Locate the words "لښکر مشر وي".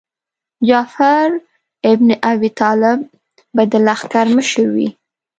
3.85-4.89